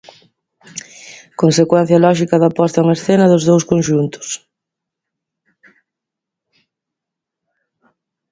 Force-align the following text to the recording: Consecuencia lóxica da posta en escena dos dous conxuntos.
Consecuencia 1.41 2.01
lóxica 2.05 2.35
da 2.43 2.53
posta 2.57 2.79
en 2.83 2.87
escena 2.97 3.31
dos 3.31 3.43
dous 3.49 3.63
conxuntos. 3.71 4.27